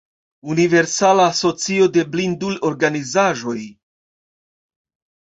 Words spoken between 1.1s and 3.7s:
Asocio de Blindul-Organizaĵoj.